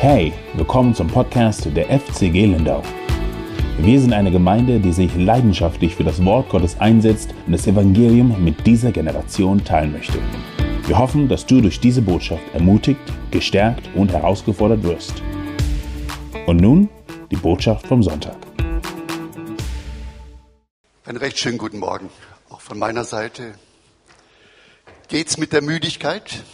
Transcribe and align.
Hey, 0.00 0.32
willkommen 0.54 0.94
zum 0.94 1.08
Podcast 1.08 1.66
der 1.74 1.86
FCG 1.86 2.46
Lindau. 2.46 2.84
Wir 3.78 4.00
sind 4.00 4.12
eine 4.12 4.30
Gemeinde, 4.30 4.78
die 4.78 4.92
sich 4.92 5.12
leidenschaftlich 5.16 5.96
für 5.96 6.04
das 6.04 6.24
Wort 6.24 6.50
Gottes 6.50 6.78
einsetzt 6.78 7.34
und 7.46 7.52
das 7.52 7.66
Evangelium 7.66 8.44
mit 8.44 8.64
dieser 8.64 8.92
Generation 8.92 9.64
teilen 9.64 9.90
möchte. 9.90 10.20
Wir 10.86 10.96
hoffen, 10.96 11.28
dass 11.28 11.46
du 11.46 11.60
durch 11.60 11.80
diese 11.80 12.00
Botschaft 12.00 12.44
ermutigt, 12.54 13.00
gestärkt 13.32 13.90
und 13.96 14.12
herausgefordert 14.12 14.84
wirst. 14.84 15.20
Und 16.46 16.58
nun 16.58 16.88
die 17.32 17.36
Botschaft 17.36 17.88
vom 17.88 18.00
Sonntag. 18.00 18.36
Einen 21.06 21.18
recht 21.18 21.40
schönen 21.40 21.58
guten 21.58 21.80
Morgen, 21.80 22.08
auch 22.50 22.60
von 22.60 22.78
meiner 22.78 23.02
Seite. 23.02 23.54
Geht's 25.08 25.38
mit 25.38 25.52
der 25.52 25.62
Müdigkeit? 25.62 26.44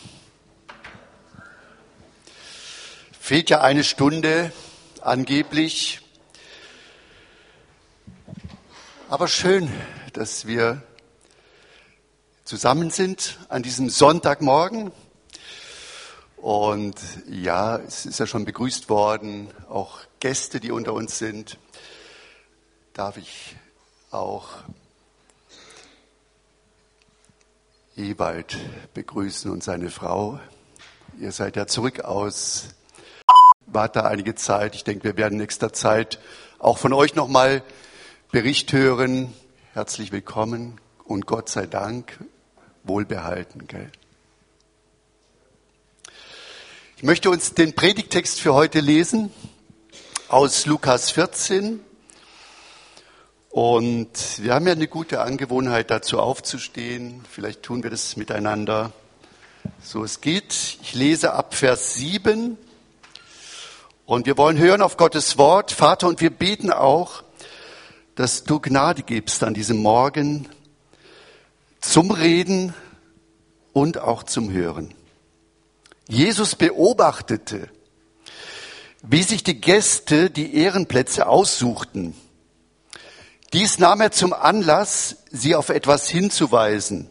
Fehlt 3.25 3.49
ja 3.49 3.63
eine 3.63 3.85
Stunde 3.85 4.53
angeblich. 5.01 6.03
Aber 9.09 9.29
schön, 9.29 9.73
dass 10.13 10.47
wir 10.47 10.83
zusammen 12.45 12.91
sind 12.91 13.39
an 13.49 13.63
diesem 13.63 13.89
Sonntagmorgen. 13.89 14.93
Und 16.37 16.97
ja, 17.27 17.79
es 17.79 18.05
ist 18.05 18.21
ja 18.21 18.27
schon 18.27 18.45
begrüßt 18.45 18.91
worden, 18.91 19.49
auch 19.71 20.01
Gäste, 20.21 20.61
die 20.61 20.71
unter 20.71 20.93
uns 20.93 21.17
sind. 21.17 21.57
Darf 22.93 23.17
ich 23.17 23.57
auch 24.11 24.49
Ewald 27.97 28.59
begrüßen 28.93 29.51
und 29.51 29.65
seine 29.65 29.89
Frau. 29.89 30.39
Ihr 31.19 31.33
seid 31.33 31.57
ja 31.57 31.67
zurück 31.67 32.01
aus 32.01 32.75
wart 33.75 33.97
da 33.97 34.03
einige 34.03 34.37
Zeit. 34.37 34.77
Ich 34.77 34.85
denke, 34.85 35.05
wir 35.05 35.17
werden 35.17 35.35
in 35.35 35.41
nächster 35.41 35.73
Zeit 35.73 36.21
auch 36.61 36.79
von 36.79 36.93
euch 36.93 37.17
nochmal 37.17 37.63
Bericht 38.31 38.73
hören. 38.73 39.35
Herzlich 39.73 40.13
willkommen 40.13 40.81
und 41.05 41.27
Gott 41.27 41.49
sei 41.49 41.67
Dank 41.67 42.19
wohlbehalten. 42.85 43.67
Gell? 43.67 43.91
Ich 46.97 47.03
möchte 47.03 47.31
uns 47.31 47.55
den 47.55 47.75
Predigtext 47.75 48.41
für 48.41 48.55
heute 48.55 48.79
lesen 48.79 49.33
aus 50.29 50.67
Lukas 50.67 51.11
14. 51.11 51.81
Und 53.51 54.13
wir 54.39 54.55
haben 54.55 54.67
ja 54.67 54.73
eine 54.73 54.89
gute 54.89 55.21
Angewohnheit, 55.21 55.91
dazu 55.91 56.21
aufzustehen. 56.21 57.25
Vielleicht 57.29 57.65
tun 57.65 57.83
wir 57.83 57.91
das 57.91 58.17
miteinander. 58.17 58.93
So 59.83 60.05
es 60.05 60.21
geht. 60.21 60.79
Ich 60.83 60.95
lese 60.95 61.33
ab 61.35 61.55
Vers 61.55 61.95
7 61.95 62.57
und 64.07 64.27
wir 64.27 64.37
wollen 64.37 64.59
hören 64.59 64.83
auf 64.83 64.97
Gottes 64.97 65.39
Wort, 65.39 65.73
Vater, 65.73 66.09
und 66.09 66.21
wir 66.21 66.31
beten 66.31 66.71
auch, 66.71 67.23
dass 68.15 68.45
du 68.45 68.61
Gnade 68.61 69.03
gibst 69.03 69.43
an 69.43 69.55
diesem 69.55 69.79
Morgen 69.79 70.49
zum 71.81 72.11
Reden 72.11 72.75
und 73.73 73.99
auch 73.99 74.23
zum 74.23 74.53
Hören. 74.53 74.95
Jesus 76.07 76.55
beobachtete, 76.55 77.69
wie 79.03 79.23
sich 79.23 79.43
die 79.43 79.61
Gäste 79.61 80.31
die 80.31 80.55
Ehrenplätze 80.55 81.27
aussuchten. 81.27 82.15
Dies 83.53 83.79
nahm 83.79 84.01
er 84.01 84.13
zum 84.13 84.33
Anlass, 84.33 85.17
sie 85.31 85.55
auf 85.55 85.69
etwas 85.71 86.09
hinzuweisen. 86.09 87.09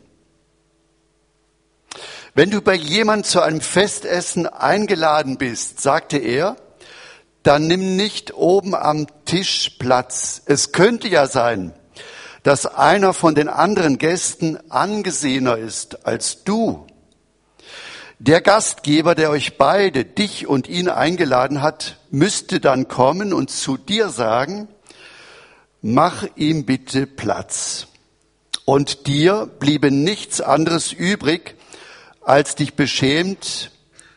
Wenn 2.36 2.50
du 2.50 2.62
bei 2.62 2.74
jemand 2.74 3.26
zu 3.26 3.42
einem 3.42 3.62
Festessen 3.62 4.48
eingeladen 4.48 5.38
bist, 5.38 5.82
sagte 5.82 6.18
er, 6.18 6.56
dann 7.44 7.68
nimm 7.68 7.96
nicht 7.96 8.34
oben 8.34 8.74
am 8.74 9.08
Tisch 9.26 9.72
Platz. 9.78 10.42
Es 10.46 10.72
könnte 10.72 11.08
ja 11.08 11.28
sein, 11.28 11.74
dass 12.44 12.66
einer 12.66 13.14
von 13.14 13.36
den 13.36 13.50
anderen 13.50 13.98
Gästen 13.98 14.58
angesehener 14.70 15.58
ist 15.58 16.06
als 16.06 16.44
du. 16.44 16.88
Der 18.20 18.42
Gastgeber, 18.42 19.16
der 19.16 19.30
euch 19.30 19.58
beide, 19.58 20.06
dich 20.06 20.48
und 20.48 20.70
ihn 20.70 20.88
eingeladen 20.88 21.62
hat, 21.62 21.98
müsste 22.10 22.62
dann 22.62 22.88
kommen 22.88 23.34
und 23.34 23.50
zu 23.52 23.76
dir 23.78 24.10
sagen, 24.10 24.70
mach 25.82 26.26
ihm 26.38 26.66
bitte 26.66 27.06
Platz. 27.06 27.88
Und 28.66 29.08
dir 29.08 29.50
bliebe 29.60 29.92
nichts 29.92 30.40
anderes 30.40 30.94
übrig, 30.94 31.56
als 32.22 32.56
dich 32.56 32.76
beschämt 32.76 33.72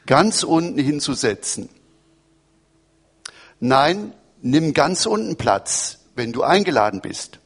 ganz 0.07 0.45
unten 0.45 0.79
hinzusetzen. 0.79 1.69
Nein, 3.61 4.13
nimm 4.43 4.75
ganz 4.75 5.07
unten 5.07 5.37
Platz, 5.37 5.99
wenn 6.15 6.33
du 6.33 6.43
eingeladen 6.43 7.01
bist. 7.01 7.39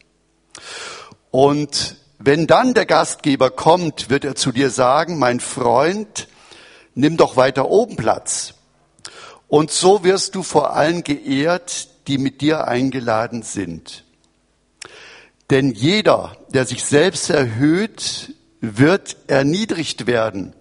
Und 1.30 1.96
wenn 2.18 2.46
dann 2.46 2.74
der 2.74 2.86
Gastgeber 2.86 3.50
kommt, 3.50 4.10
wird 4.10 4.24
er 4.24 4.34
zu 4.34 4.52
dir 4.52 4.70
sagen, 4.70 5.18
mein 5.18 5.40
Freund, 5.40 6.28
nimm 6.94 7.16
doch 7.16 7.36
weiter 7.36 7.68
oben 7.68 7.96
Platz. 7.96 8.54
Und 9.48 9.70
so 9.70 10.04
wirst 10.04 10.34
du 10.34 10.42
vor 10.42 10.74
allen 10.74 11.02
geehrt, 11.02 11.88
die 12.08 12.18
mit 12.18 12.40
dir 12.40 12.68
eingeladen 12.68 13.42
sind. 13.42 14.04
Denn 15.50 15.72
jeder, 15.72 16.36
der 16.48 16.66
sich 16.66 16.84
selbst 16.84 17.30
erhöht, 17.30 18.34
wird 18.60 19.16
erniedrigt 19.26 20.06
werden. 20.06 20.54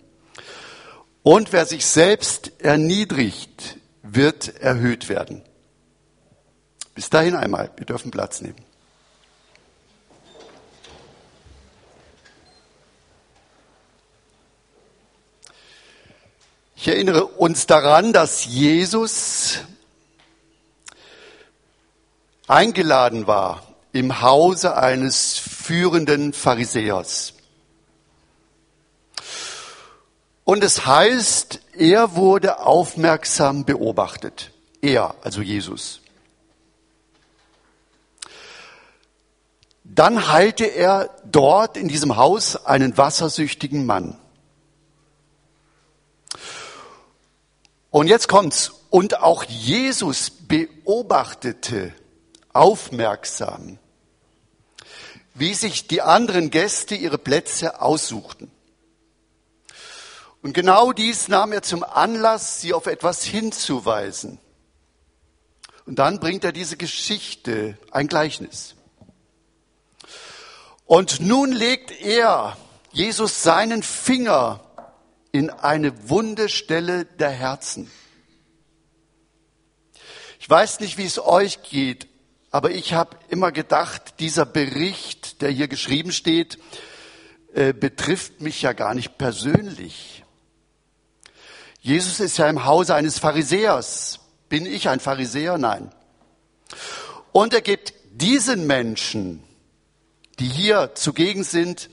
Und 1.22 1.52
wer 1.52 1.66
sich 1.66 1.86
selbst 1.86 2.52
erniedrigt, 2.60 3.79
wird 4.14 4.62
erhöht 4.62 5.10
werden. 5.10 5.44
Bis 6.96 7.10
dahin 7.10 7.36
einmal, 7.36 7.72
wir 7.78 7.86
dürfen 7.86 8.12
Platz 8.12 8.42
nehmen. 8.42 8.64
Ich 16.76 16.88
erinnere 16.88 17.26
uns 17.26 17.68
daran, 17.68 18.14
dass 18.14 18.46
Jesus 18.46 19.60
eingeladen 22.48 23.28
war 23.28 23.64
im 23.92 24.22
Hause 24.22 24.78
eines 24.78 25.38
führenden 25.38 26.32
Pharisäers. 26.34 27.34
Und 30.46 30.64
es 30.64 30.86
heißt, 30.86 31.60
er 31.80 32.16
wurde 32.16 32.60
aufmerksam 32.60 33.64
beobachtet. 33.64 34.52
Er, 34.82 35.16
also 35.22 35.42
Jesus. 35.42 36.02
Dann 39.84 40.32
heilte 40.32 40.66
er 40.66 41.10
dort 41.26 41.78
in 41.78 41.88
diesem 41.88 42.18
Haus 42.18 42.66
einen 42.66 42.98
wassersüchtigen 42.98 43.86
Mann. 43.86 44.18
Und 47.90 48.08
jetzt 48.08 48.28
kommt's. 48.28 48.74
Und 48.90 49.20
auch 49.20 49.44
Jesus 49.44 50.32
beobachtete 50.32 51.94
aufmerksam, 52.54 53.78
wie 55.34 55.54
sich 55.54 55.88
die 55.88 56.02
anderen 56.02 56.50
Gäste 56.50 56.96
ihre 56.96 57.20
Plätze 57.20 57.82
aussuchten. 57.82 58.52
Und 60.42 60.54
genau 60.54 60.94
dies 60.94 61.28
nahm 61.28 61.52
er 61.52 61.62
zum 61.62 61.84
Anlass, 61.84 62.62
sie 62.62 62.74
auf 62.74 62.88
etwas 62.88 63.24
hinzuweisen. 63.24 64.40
Und 65.86 66.00
dann 66.00 66.20
bringt 66.20 66.44
er 66.44 66.52
diese 66.52 66.78
Geschichte, 66.78 67.78
ein 67.92 68.08
Gleichnis. 68.08 68.76
Und 70.86 71.20
nun 71.20 71.52
legt 71.52 71.92
er, 72.02 72.58
Jesus, 72.92 73.44
seinen 73.44 73.84
Finger 73.84 74.64
in 75.32 75.50
eine 75.50 76.10
wunde 76.10 76.50
Stelle 76.50 77.06
der 77.06 77.30
Herzen. 77.30 77.92
Ich 80.40 80.50
weiß 80.50 80.80
nicht, 80.80 80.98
wie 80.98 81.06
es 81.06 81.20
euch 81.20 81.62
geht, 81.64 82.08
aber 82.50 82.72
ich 82.72 82.94
habe 82.94 83.18
immer 83.30 83.52
gedacht, 83.52 84.16
dieser 84.20 84.46
Bericht, 84.46 85.42
der 85.42 85.52
hier 85.52 85.68
geschrieben 85.68 86.12
steht, 86.12 86.58
äh, 87.54 87.74
betrifft 87.74 88.42
mich 88.42 88.62
ja 88.62 88.74
gar 88.74 88.96
nicht 88.96 89.18
persönlich. 89.18 90.24
Jesus 91.82 92.20
ist 92.20 92.38
ja 92.38 92.48
im 92.48 92.66
Hause 92.66 92.96
eines 92.96 93.20
Pharisäers. 93.20 94.20
Bin 94.50 94.66
ich 94.66 94.90
ein 94.90 95.00
Pharisäer? 95.00 95.58
Nein. 95.58 95.92
Und 97.32 97.54
er 97.54 97.62
gibt 97.62 97.94
diesen 98.12 98.68
Menschen, 98.68 99.44
die 100.40 100.48
hier 100.48 100.92
zugegen 100.96 101.44
sind, 101.44 101.90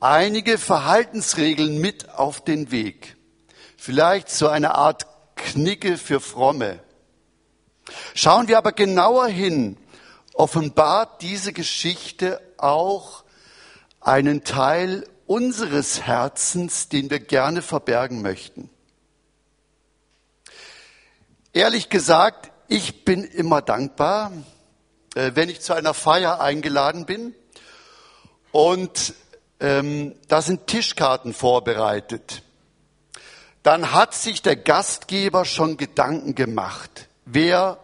einige 0.00 0.58
Verhaltensregeln 0.58 1.80
mit 1.80 2.10
auf 2.10 2.44
den 2.44 2.70
Weg. 2.70 3.16
Vielleicht 3.76 4.30
so 4.30 4.48
eine 4.48 4.74
Art 4.74 5.06
Knicke 5.36 5.96
für 5.96 6.20
Fromme. 6.20 6.80
Schauen 8.14 8.48
wir 8.48 8.58
aber 8.58 8.72
genauer 8.72 9.26
hin, 9.26 9.76
offenbart 10.34 11.22
diese 11.22 11.52
Geschichte 11.52 12.40
auch 12.56 13.24
einen 14.00 14.44
Teil 14.44 15.06
unseres 15.26 16.02
Herzens, 16.02 16.88
den 16.88 17.10
wir 17.10 17.20
gerne 17.20 17.62
verbergen 17.62 18.22
möchten. 18.22 18.70
Ehrlich 21.54 21.90
gesagt, 21.90 22.50
ich 22.66 23.04
bin 23.04 23.24
immer 23.24 23.60
dankbar, 23.60 24.32
äh, 25.14 25.32
wenn 25.34 25.50
ich 25.50 25.60
zu 25.60 25.74
einer 25.74 25.92
Feier 25.92 26.40
eingeladen 26.40 27.04
bin 27.04 27.34
und 28.52 29.12
ähm, 29.60 30.14
da 30.28 30.40
sind 30.40 30.66
Tischkarten 30.66 31.34
vorbereitet. 31.34 32.42
Dann 33.62 33.92
hat 33.92 34.14
sich 34.14 34.40
der 34.40 34.56
Gastgeber 34.56 35.44
schon 35.44 35.76
Gedanken 35.76 36.34
gemacht, 36.34 37.08
wer 37.26 37.78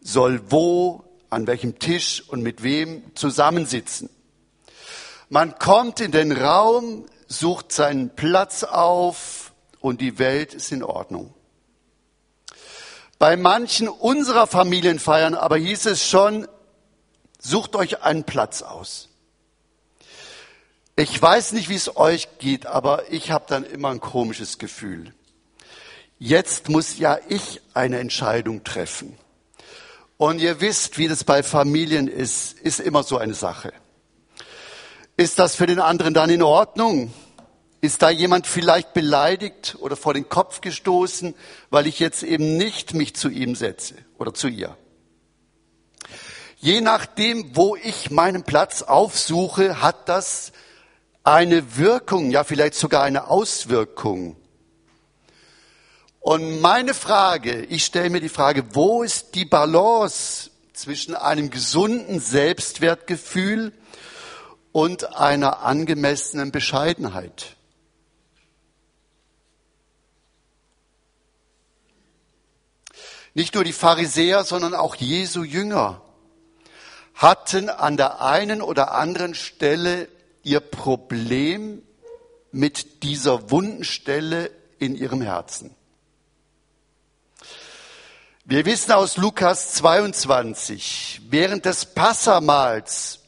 soll 0.00 0.40
wo, 0.52 1.02
an 1.28 1.48
welchem 1.48 1.80
Tisch 1.80 2.22
und 2.28 2.40
mit 2.40 2.62
wem 2.62 3.02
zusammensitzen. 3.16 4.10
Man 5.28 5.58
kommt 5.58 5.98
in 5.98 6.12
den 6.12 6.30
Raum, 6.30 7.06
sucht 7.26 7.72
seinen 7.72 8.14
Platz 8.14 8.62
auf 8.62 9.52
und 9.80 10.00
die 10.00 10.20
Welt 10.20 10.54
ist 10.54 10.70
in 10.70 10.84
Ordnung. 10.84 11.34
Bei 13.22 13.36
manchen 13.36 13.88
unserer 13.88 14.48
Familienfeiern 14.48 15.36
aber 15.36 15.56
hieß 15.56 15.86
es 15.86 16.04
schon, 16.04 16.48
sucht 17.38 17.76
euch 17.76 18.02
einen 18.02 18.24
Platz 18.24 18.62
aus. 18.62 19.10
Ich 20.96 21.22
weiß 21.22 21.52
nicht, 21.52 21.68
wie 21.68 21.76
es 21.76 21.96
euch 21.96 22.26
geht, 22.40 22.66
aber 22.66 23.12
ich 23.12 23.30
habe 23.30 23.44
dann 23.46 23.62
immer 23.62 23.90
ein 23.90 24.00
komisches 24.00 24.58
Gefühl. 24.58 25.14
Jetzt 26.18 26.68
muss 26.68 26.98
ja 26.98 27.16
ich 27.28 27.60
eine 27.74 28.00
Entscheidung 28.00 28.64
treffen. 28.64 29.16
Und 30.16 30.40
ihr 30.40 30.60
wisst, 30.60 30.98
wie 30.98 31.06
das 31.06 31.22
bei 31.22 31.44
Familien 31.44 32.08
ist, 32.08 32.58
ist 32.58 32.80
immer 32.80 33.04
so 33.04 33.18
eine 33.18 33.34
Sache. 33.34 33.72
Ist 35.16 35.38
das 35.38 35.54
für 35.54 35.66
den 35.66 35.78
anderen 35.78 36.12
dann 36.12 36.28
in 36.28 36.42
Ordnung? 36.42 37.14
Ist 37.84 38.00
da 38.00 38.10
jemand 38.10 38.46
vielleicht 38.46 38.94
beleidigt 38.94 39.76
oder 39.80 39.96
vor 39.96 40.14
den 40.14 40.28
Kopf 40.28 40.60
gestoßen, 40.60 41.34
weil 41.68 41.88
ich 41.88 41.98
jetzt 41.98 42.22
eben 42.22 42.56
nicht 42.56 42.94
mich 42.94 43.16
zu 43.16 43.28
ihm 43.28 43.56
setze 43.56 43.96
oder 44.18 44.32
zu 44.32 44.46
ihr? 44.46 44.76
Je 46.58 46.80
nachdem, 46.80 47.56
wo 47.56 47.74
ich 47.74 48.12
meinen 48.12 48.44
Platz 48.44 48.82
aufsuche, 48.82 49.82
hat 49.82 50.08
das 50.08 50.52
eine 51.24 51.76
Wirkung, 51.76 52.30
ja 52.30 52.44
vielleicht 52.44 52.74
sogar 52.74 53.02
eine 53.02 53.26
Auswirkung. 53.26 54.36
Und 56.20 56.60
meine 56.60 56.94
Frage, 56.94 57.64
ich 57.64 57.84
stelle 57.84 58.10
mir 58.10 58.20
die 58.20 58.28
Frage, 58.28 58.76
wo 58.76 59.02
ist 59.02 59.34
die 59.34 59.44
Balance 59.44 60.50
zwischen 60.72 61.16
einem 61.16 61.50
gesunden 61.50 62.20
Selbstwertgefühl 62.20 63.72
und 64.70 65.16
einer 65.16 65.64
angemessenen 65.64 66.52
Bescheidenheit? 66.52 67.56
Nicht 73.34 73.54
nur 73.54 73.64
die 73.64 73.72
Pharisäer, 73.72 74.44
sondern 74.44 74.74
auch 74.74 74.94
Jesu 74.94 75.42
Jünger 75.42 76.02
hatten 77.14 77.68
an 77.68 77.96
der 77.96 78.20
einen 78.20 78.62
oder 78.62 78.92
anderen 78.92 79.34
Stelle 79.34 80.08
ihr 80.42 80.60
Problem 80.60 81.82
mit 82.50 83.02
dieser 83.02 83.50
wunden 83.50 83.84
Stelle 83.84 84.50
in 84.78 84.94
ihrem 84.94 85.22
Herzen. 85.22 85.74
Wir 88.44 88.66
wissen 88.66 88.92
aus 88.92 89.16
Lukas 89.16 89.72
22, 89.74 91.22
während 91.30 91.64
des 91.64 91.86
Passamals, 91.86 93.20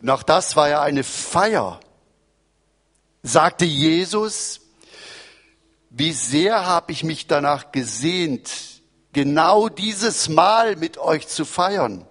und 0.00 0.10
auch 0.10 0.22
das 0.22 0.56
war 0.56 0.68
ja 0.68 0.80
eine 0.80 1.04
Feier, 1.04 1.80
sagte 3.22 3.66
Jesus, 3.66 4.60
wie 5.90 6.12
sehr 6.12 6.64
habe 6.64 6.92
ich 6.92 7.04
mich 7.04 7.26
danach 7.26 7.72
gesehnt, 7.72 8.77
genau 9.12 9.68
dieses 9.68 10.28
Mal 10.28 10.76
mit 10.76 10.98
euch 10.98 11.28
zu 11.28 11.44
feiern, 11.44 12.06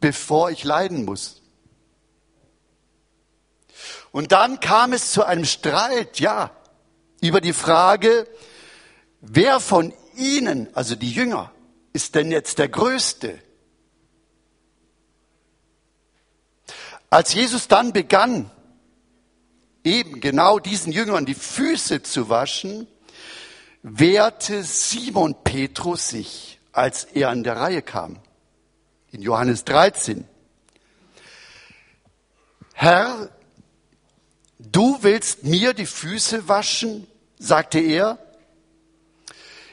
bevor 0.00 0.50
ich 0.50 0.64
leiden 0.64 1.04
muss. 1.04 1.42
Und 4.12 4.32
dann 4.32 4.60
kam 4.60 4.92
es 4.92 5.12
zu 5.12 5.24
einem 5.24 5.44
Streit, 5.44 6.20
ja, 6.20 6.50
über 7.20 7.40
die 7.40 7.52
Frage, 7.52 8.26
wer 9.20 9.60
von 9.60 9.92
ihnen, 10.16 10.68
also 10.74 10.94
die 10.94 11.10
Jünger, 11.10 11.52
ist 11.92 12.14
denn 12.14 12.30
jetzt 12.30 12.58
der 12.58 12.68
Größte? 12.68 13.38
Als 17.10 17.34
Jesus 17.34 17.68
dann 17.68 17.92
begann, 17.92 18.50
eben 19.84 20.20
genau 20.20 20.58
diesen 20.58 20.92
Jüngern 20.92 21.26
die 21.26 21.34
Füße 21.34 22.02
zu 22.02 22.28
waschen, 22.28 22.88
wehrte 23.88 24.64
Simon 24.64 25.36
Petrus 25.44 26.08
sich, 26.08 26.58
als 26.72 27.04
er 27.04 27.28
an 27.28 27.44
der 27.44 27.56
Reihe 27.56 27.82
kam. 27.82 28.18
In 29.12 29.22
Johannes 29.22 29.64
13. 29.64 30.26
Herr, 32.74 33.30
du 34.58 34.98
willst 35.02 35.44
mir 35.44 35.72
die 35.72 35.86
Füße 35.86 36.48
waschen? 36.48 37.06
sagte 37.38 37.78
er. 37.78 38.18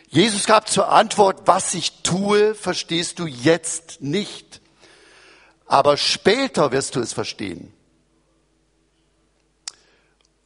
Jesus 0.10 0.45
gab 0.45 0.69
zur 0.69 0.89
Antwort, 0.89 1.48
was 1.48 1.74
ich 1.74 2.04
tue, 2.04 2.54
verstehst 2.54 3.18
du 3.18 3.25
jetzt 3.25 4.01
nicht. 4.01 4.62
Aber 5.66 5.98
später 5.98 6.71
wirst 6.71 6.95
du 6.95 7.00
es 7.00 7.13
verstehen. 7.13 7.74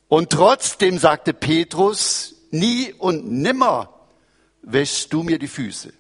Und 0.08 0.30
trotzdem 0.30 1.00
sagte 1.00 1.34
Petrus, 1.34 2.37
nie 2.52 2.94
und 2.94 3.32
nimmer 3.32 3.94
wäschst 4.62 5.12
du 5.14 5.24
mir 5.24 5.40
die 5.40 5.48
Füße. 5.48 5.94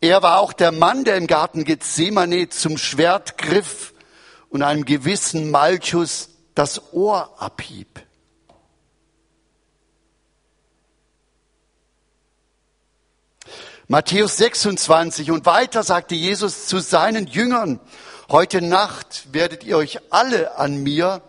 Er 0.00 0.22
war 0.22 0.40
auch 0.40 0.52
der 0.52 0.72
Mann, 0.72 1.04
der 1.04 1.16
im 1.16 1.26
Garten 1.26 1.64
Gethsemane 1.64 2.48
zum 2.48 2.76
Schwert 2.76 3.38
griff 3.38 3.94
und 4.50 4.62
einem 4.62 4.84
gewissen 4.84 5.50
Malchus 5.50 6.28
das 6.54 6.92
Ohr 6.92 7.40
abhieb. 7.40 8.04
Matthäus 13.88 14.38
26 14.38 15.30
und 15.30 15.44
weiter 15.46 15.82
sagte 15.82 16.14
Jesus 16.14 16.66
zu 16.66 16.78
seinen 16.78 17.26
Jüngern, 17.26 17.78
heute 18.30 18.62
Nacht 18.62 19.32
werdet 19.32 19.64
ihr 19.64 19.76
euch 19.76 19.98
alle 20.10 20.56
an 20.56 20.82
mir, 20.82 21.22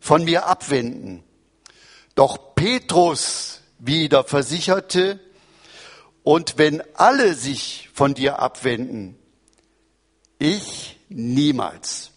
von 0.00 0.24
mir 0.24 0.46
abwenden. 0.46 1.24
Doch 2.14 2.54
Petrus 2.54 3.60
wieder 3.78 4.24
versicherte, 4.24 5.20
und 6.24 6.56
wenn 6.56 6.82
alle 6.94 7.34
sich 7.34 7.90
von 7.92 8.14
dir 8.14 8.38
abwenden, 8.38 9.16
ich 10.38 10.98
niemals. 11.10 12.10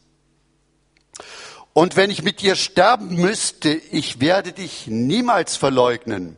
Und 1.73 1.95
wenn 1.97 2.09
ich 2.09 2.23
mit 2.23 2.41
dir 2.41 2.55
sterben 2.55 3.17
müsste, 3.17 3.69
ich 3.69 4.21
werde 4.21 4.53
dich 4.53 4.87
niemals 4.87 5.57
verleugnen. 5.57 6.37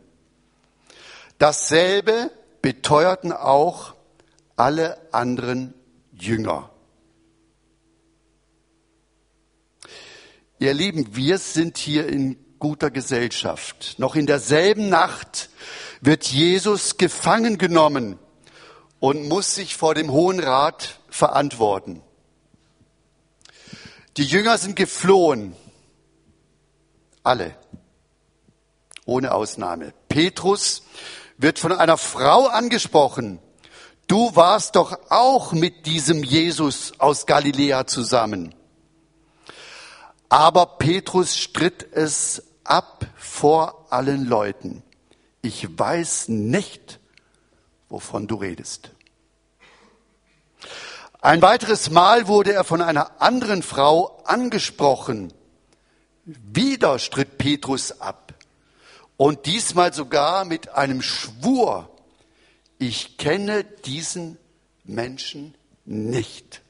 Dasselbe 1.37 2.31
beteuerten 2.61 3.31
auch 3.31 3.93
alle 4.57 5.13
anderen 5.13 5.73
Jünger. 6.11 6.71
Ihr 10.57 10.73
Lieben, 10.73 11.15
wir 11.15 11.37
sind 11.37 11.77
hier 11.77 12.09
in 12.09 12.35
guter 12.59 12.91
Gesellschaft. 12.91 13.95
Noch 13.97 14.15
in 14.15 14.25
derselben 14.25 14.89
Nacht 14.89 15.49
wird 16.01 16.25
Jesus 16.25 16.97
gefangen 16.97 17.57
genommen 17.57 18.19
und 18.99 19.27
muss 19.27 19.55
sich 19.55 19.75
vor 19.75 19.95
dem 19.95 20.11
Hohen 20.11 20.39
Rat 20.39 20.99
verantworten. 21.09 22.01
Die 24.17 24.25
Jünger 24.25 24.57
sind 24.57 24.75
geflohen. 24.75 25.55
Alle. 27.23 27.55
Ohne 29.05 29.33
Ausnahme. 29.33 29.93
Petrus 30.09 30.83
wird 31.37 31.57
von 31.57 31.71
einer 31.71 31.97
Frau 31.97 32.47
angesprochen. 32.47 33.39
Du 34.07 34.35
warst 34.35 34.75
doch 34.75 34.97
auch 35.09 35.53
mit 35.53 35.85
diesem 35.85 36.23
Jesus 36.23 36.93
aus 36.99 37.25
Galiläa 37.25 37.87
zusammen. 37.87 38.53
Aber 40.27 40.65
Petrus 40.77 41.37
stritt 41.37 41.87
es 41.93 42.43
ab 42.69 43.07
vor 43.17 43.87
allen 43.89 44.25
Leuten. 44.25 44.83
Ich 45.41 45.67
weiß 45.77 46.29
nicht, 46.29 46.99
wovon 47.89 48.27
du 48.27 48.35
redest. 48.35 48.91
Ein 51.21 51.41
weiteres 51.41 51.89
Mal 51.89 52.27
wurde 52.27 52.53
er 52.53 52.63
von 52.63 52.81
einer 52.81 53.21
anderen 53.21 53.63
Frau 53.63 54.21
angesprochen. 54.23 55.33
Wieder 56.23 56.99
stritt 56.99 57.37
Petrus 57.37 57.99
ab. 57.99 58.33
Und 59.17 59.45
diesmal 59.45 59.93
sogar 59.93 60.45
mit 60.45 60.69
einem 60.69 61.01
Schwur. 61.01 61.89
Ich 62.77 63.17
kenne 63.17 63.65
diesen 63.65 64.37
Menschen 64.85 65.55
nicht. 65.83 66.61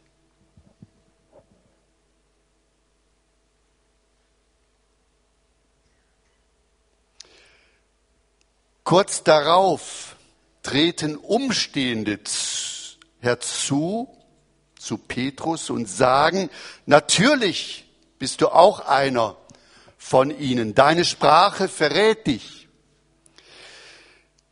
Kurz 8.89 9.24
darauf 9.24 10.15
treten 10.63 11.15
Umstehende 11.15 12.19
herzu 13.19 14.10
zu 14.79 14.98
Petrus 14.98 15.69
und 15.69 15.88
sagen, 15.88 16.50
natürlich 16.88 17.86
bist 18.17 18.41
du 18.41 18.48
auch 18.48 18.79
einer 18.79 19.38
von 20.00 20.36
ihnen. 20.36 20.74
Deine 20.74 21.05
Sprache 21.05 21.67
verrät 21.67 22.25
dich. 22.25 22.67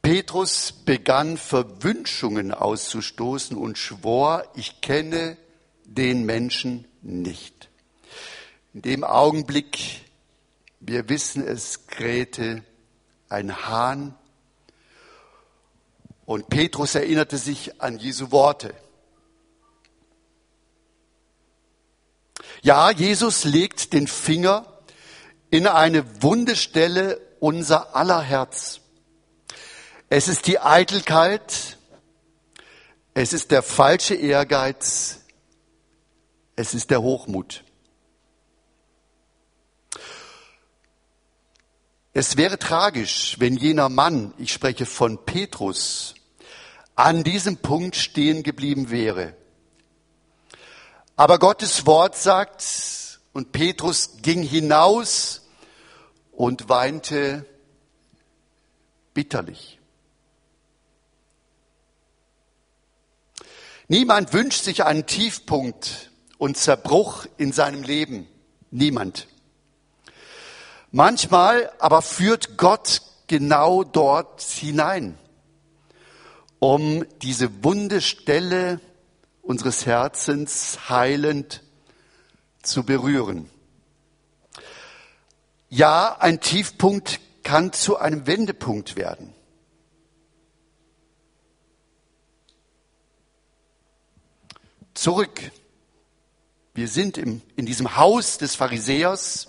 Petrus 0.03 0.72
begann 0.72 1.38
Verwünschungen 1.38 2.53
auszustoßen 2.53 3.58
und 3.58 3.79
schwor, 3.79 4.44
ich 4.53 4.82
kenne 4.82 5.36
den 5.84 6.27
Menschen 6.27 6.88
nicht. 7.01 7.70
In 8.75 8.84
dem 8.84 9.03
Augenblick, 9.03 10.06
wir 10.79 11.10
wissen 11.10 11.44
es, 11.44 11.88
krähte 11.88 12.63
ein 13.29 13.65
Hahn 13.65 14.13
und 16.27 16.50
Petrus 16.50 16.93
erinnerte 16.93 17.38
sich 17.38 17.81
an 17.81 18.00
Jesu 18.00 18.31
Worte. 18.31 18.74
Ja, 22.62 22.91
Jesus 22.91 23.46
legt 23.46 23.93
den 23.93 24.07
Finger 24.07 24.65
in 25.50 25.67
eine 25.67 26.22
Wundestelle 26.22 27.22
unser 27.39 27.96
aller 27.96 28.22
Herz. 28.22 28.81
Es 30.10 30.27
ist 30.27 30.48
die 30.48 30.60
Eitelkeit, 30.60 31.77
es 33.13 33.31
ist 33.31 33.51
der 33.51 33.63
falsche 33.63 34.15
Ehrgeiz, 34.15 35.22
es 36.57 36.74
ist 36.74 36.91
der 36.91 37.01
Hochmut. 37.01 37.63
Es 42.12 42.36
wäre 42.36 42.60
tragisch, 42.60 43.38
wenn 43.39 43.55
jener 43.55 43.88
Mann, 43.88 44.34
ich 44.38 44.51
spreche 44.51 44.86
von 44.86 45.24
Petrus, 45.24 46.15
an 46.98 47.24
diesem 47.24 47.58
Punkt 47.58 47.96
stehen 47.96 48.44
geblieben 48.44 48.89
wäre. 48.89 49.36
Aber 51.16 51.39
Gottes 51.39 51.86
Wort 51.86 52.18
sagt, 52.18 53.20
und 53.34 53.51
Petrus 53.51 54.18
ging 54.24 54.42
hinaus 54.42 55.48
und 56.32 56.70
weinte 56.70 57.46
bitterlich. 59.13 59.80
Niemand 63.88 64.34
wünscht 64.34 64.63
sich 64.63 64.84
einen 64.84 65.06
Tiefpunkt 65.06 66.12
und 66.39 66.58
Zerbruch 66.58 67.27
in 67.38 67.51
seinem 67.51 67.84
Leben. 67.84 68.27
Niemand. 68.72 69.27
Manchmal 70.92 71.72
aber 71.77 72.01
führt 72.01 72.58
Gott 72.58 73.04
genau 73.27 73.84
dort 73.84 74.42
hinein, 74.42 75.18
um 76.59 77.05
diese 77.21 77.63
wunde 77.63 78.01
Stelle 78.01 78.79
unseres 79.41 79.85
Herzens 79.85 80.89
heilend 80.89 81.63
zu 82.61 82.83
berühren. 82.83 83.49
Ja, 85.69 86.17
ein 86.19 86.39
Tiefpunkt 86.39 87.19
kann 87.43 87.73
zu 87.73 87.97
einem 87.97 88.27
Wendepunkt 88.27 88.95
werden. 88.95 89.33
Zurück. 94.93 95.51
Wir 96.73 96.87
sind 96.87 97.17
im, 97.17 97.41
in 97.55 97.65
diesem 97.65 97.97
Haus 97.97 98.37
des 98.37 98.55
Pharisäers 98.55 99.47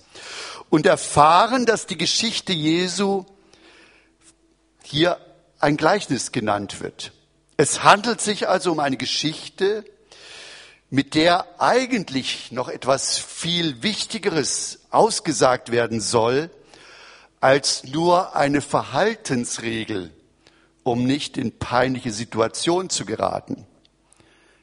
und 0.71 0.87
erfahren, 0.87 1.67
dass 1.67 1.87
die 1.87 1.99
Geschichte 1.99 2.53
Jesu 2.53 3.25
hier 4.83 5.19
ein 5.59 5.77
Gleichnis 5.77 6.33
genannt 6.33 6.81
wird. 6.81 7.13
Es 7.57 7.83
handelt 7.83 8.21
sich 8.21 8.49
also 8.49 8.73
um 8.73 8.81
eine 8.81 8.97
Geschichte, 8.97 9.85
mit 10.91 11.15
der 11.15 11.61
eigentlich 11.61 12.53
noch 12.53 12.69
etwas 12.69 13.19
viel 13.19 13.83
Wichtigeres 13.83 14.81
ausgesagt 14.91 15.71
werden 15.71 16.01
soll, 16.01 16.51
als 17.41 17.85
nur 17.85 18.35
eine 18.37 18.61
Verhaltensregel, 18.61 20.13
um 20.83 21.05
nicht 21.05 21.37
in 21.37 21.59
peinliche 21.59 22.13
Situationen 22.13 22.91
zu 22.91 23.05
geraten. 23.05 23.67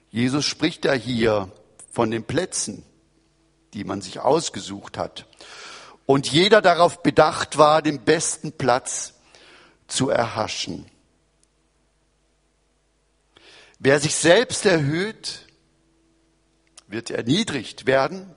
Jesus 0.10 0.46
spricht 0.46 0.86
ja 0.86 0.94
hier 0.94 1.52
von 1.92 2.10
den 2.10 2.24
Plätzen, 2.24 2.84
die 3.74 3.84
man 3.84 4.02
sich 4.02 4.20
ausgesucht 4.20 4.98
hat 4.98 5.26
und 6.06 6.32
jeder 6.32 6.62
darauf 6.62 7.02
bedacht 7.02 7.58
war, 7.58 7.82
den 7.82 8.02
besten 8.02 8.52
Platz 8.52 9.15
zu 9.88 10.10
erhaschen. 10.10 10.90
Wer 13.80 14.00
sich 14.00 14.16
selbst 14.16 14.66
erhöht, 14.66 15.48
wird 16.88 17.10
erniedrigt 17.10 17.86
werden. 17.86 18.36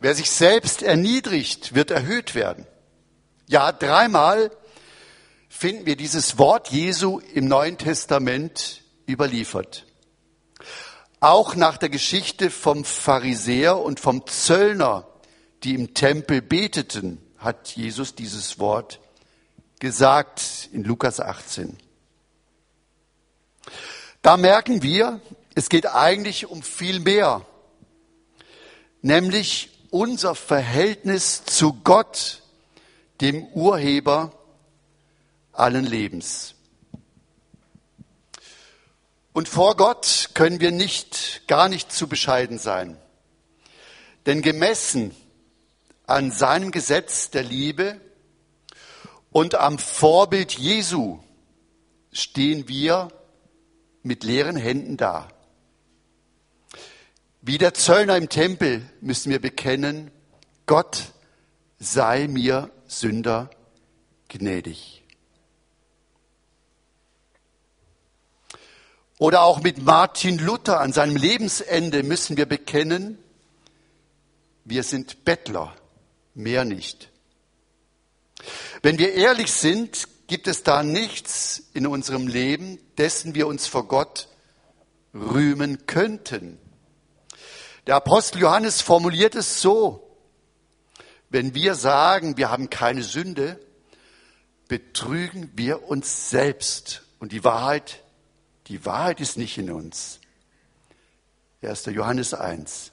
Wer 0.00 0.14
sich 0.14 0.30
selbst 0.30 0.82
erniedrigt, 0.82 1.74
wird 1.74 1.90
erhöht 1.90 2.34
werden. 2.34 2.66
Ja, 3.48 3.72
dreimal 3.72 4.50
finden 5.48 5.86
wir 5.86 5.96
dieses 5.96 6.38
Wort 6.38 6.68
Jesu 6.68 7.18
im 7.34 7.46
Neuen 7.46 7.78
Testament 7.78 8.82
überliefert. 9.08 9.86
Auch 11.20 11.54
nach 11.54 11.76
der 11.76 11.88
Geschichte 11.88 12.50
vom 12.50 12.84
Pharisäer 12.84 13.78
und 13.78 14.00
vom 14.00 14.26
Zöllner 14.26 15.06
die 15.64 15.74
im 15.74 15.94
Tempel 15.94 16.42
beteten, 16.42 17.18
hat 17.38 17.68
Jesus 17.76 18.14
dieses 18.14 18.58
Wort 18.58 19.00
gesagt 19.82 20.68
in 20.70 20.84
Lukas 20.84 21.18
18. 21.18 21.76
Da 24.22 24.36
merken 24.36 24.84
wir, 24.84 25.20
es 25.56 25.68
geht 25.68 25.86
eigentlich 25.86 26.46
um 26.46 26.62
viel 26.62 27.00
mehr, 27.00 27.44
nämlich 29.00 29.70
unser 29.90 30.36
Verhältnis 30.36 31.44
zu 31.44 31.72
Gott, 31.82 32.42
dem 33.20 33.44
Urheber 33.48 34.32
allen 35.50 35.84
Lebens. 35.84 36.54
Und 39.32 39.48
vor 39.48 39.74
Gott 39.74 40.30
können 40.34 40.60
wir 40.60 40.70
nicht, 40.70 41.42
gar 41.48 41.68
nicht 41.68 41.90
zu 41.90 42.06
bescheiden 42.06 42.58
sein. 42.58 42.96
Denn 44.26 44.42
gemessen 44.42 45.12
an 46.06 46.30
seinem 46.30 46.70
Gesetz 46.70 47.30
der 47.30 47.42
Liebe 47.42 48.00
und 49.32 49.54
am 49.54 49.78
Vorbild 49.78 50.52
Jesu 50.52 51.18
stehen 52.12 52.68
wir 52.68 53.08
mit 54.02 54.24
leeren 54.24 54.56
Händen 54.56 54.96
da. 54.96 55.28
Wie 57.40 57.58
der 57.58 57.74
Zöllner 57.74 58.16
im 58.16 58.28
Tempel 58.28 58.82
müssen 59.00 59.30
wir 59.30 59.40
bekennen, 59.40 60.10
Gott 60.66 61.12
sei 61.78 62.28
mir 62.28 62.70
Sünder 62.86 63.50
gnädig. 64.28 65.02
Oder 69.18 69.42
auch 69.42 69.62
mit 69.62 69.82
Martin 69.82 70.38
Luther 70.38 70.80
an 70.80 70.92
seinem 70.92 71.16
Lebensende 71.16 72.02
müssen 72.02 72.36
wir 72.36 72.46
bekennen, 72.46 73.18
wir 74.64 74.82
sind 74.82 75.24
Bettler 75.24 75.74
mehr 76.34 76.64
nicht. 76.64 77.11
Wenn 78.82 78.98
wir 78.98 79.12
ehrlich 79.14 79.52
sind, 79.52 80.08
gibt 80.26 80.46
es 80.46 80.62
da 80.62 80.82
nichts 80.82 81.70
in 81.74 81.86
unserem 81.86 82.26
Leben, 82.26 82.78
dessen 82.98 83.34
wir 83.34 83.46
uns 83.46 83.66
vor 83.66 83.86
Gott 83.86 84.28
rühmen 85.14 85.86
könnten. 85.86 86.58
Der 87.86 87.96
Apostel 87.96 88.40
Johannes 88.40 88.80
formuliert 88.80 89.34
es 89.34 89.60
so, 89.60 90.16
wenn 91.30 91.54
wir 91.54 91.74
sagen, 91.74 92.36
wir 92.36 92.50
haben 92.50 92.70
keine 92.70 93.02
Sünde, 93.02 93.58
betrügen 94.68 95.50
wir 95.54 95.88
uns 95.88 96.30
selbst. 96.30 97.02
Und 97.18 97.32
die 97.32 97.44
Wahrheit, 97.44 98.02
die 98.68 98.84
Wahrheit 98.84 99.20
ist 99.20 99.36
nicht 99.36 99.58
in 99.58 99.70
uns. 99.70 100.20
1. 101.62 101.86
Johannes 101.86 102.34
1. 102.34 102.90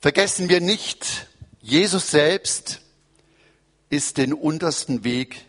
Vergessen 0.00 0.48
wir 0.48 0.60
nicht, 0.60 1.26
Jesus 1.66 2.10
selbst 2.10 2.82
ist 3.88 4.18
den 4.18 4.34
untersten 4.34 5.02
Weg 5.02 5.46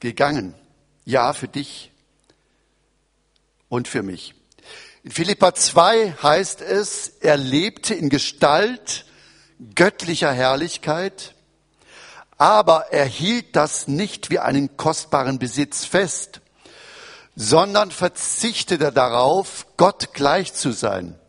gegangen. 0.00 0.54
Ja, 1.04 1.34
für 1.34 1.48
dich 1.48 1.92
und 3.68 3.88
für 3.88 4.02
mich. 4.02 4.34
In 5.02 5.10
Philippa 5.10 5.54
2 5.54 6.14
heißt 6.22 6.62
es, 6.62 7.08
er 7.20 7.36
lebte 7.36 7.92
in 7.92 8.08
Gestalt 8.08 9.04
göttlicher 9.74 10.32
Herrlichkeit, 10.32 11.34
aber 12.38 12.86
er 12.90 13.04
hielt 13.04 13.56
das 13.56 13.86
nicht 13.86 14.30
wie 14.30 14.38
einen 14.38 14.78
kostbaren 14.78 15.38
Besitz 15.38 15.84
fest, 15.84 16.40
sondern 17.36 17.90
verzichtete 17.90 18.92
darauf, 18.92 19.66
Gott 19.76 20.14
gleich 20.14 20.54
zu 20.54 20.72
sein 20.72 21.19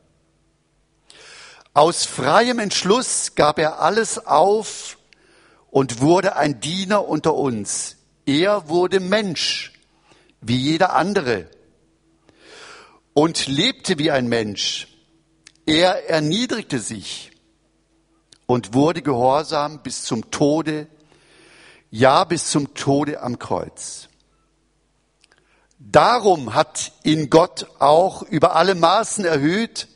aus 1.73 2.05
freiem 2.05 2.59
Entschluss 2.59 3.35
gab 3.35 3.57
er 3.57 3.79
alles 3.79 4.25
auf 4.25 4.97
und 5.69 6.01
wurde 6.01 6.35
ein 6.35 6.59
Diener 6.59 7.07
unter 7.07 7.33
uns. 7.33 7.95
Er 8.25 8.67
wurde 8.67 8.99
Mensch, 8.99 9.73
wie 10.41 10.57
jeder 10.57 10.93
andere, 10.93 11.49
und 13.13 13.47
lebte 13.47 13.97
wie 13.97 14.11
ein 14.11 14.27
Mensch. 14.27 14.87
Er 15.65 16.09
erniedrigte 16.09 16.79
sich 16.79 17.31
und 18.47 18.73
wurde 18.73 19.01
gehorsam 19.01 19.81
bis 19.81 20.03
zum 20.03 20.29
Tode, 20.29 20.87
ja 21.89 22.25
bis 22.25 22.51
zum 22.51 22.73
Tode 22.73 23.21
am 23.21 23.39
Kreuz. 23.39 24.09
Darum 25.79 26.53
hat 26.53 26.91
ihn 27.03 27.29
Gott 27.29 27.67
auch 27.79 28.23
über 28.23 28.55
alle 28.55 28.75
Maßen 28.75 29.23
erhöht 29.23 29.87